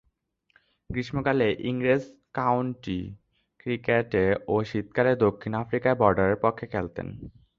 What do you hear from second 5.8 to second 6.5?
বর্ডারের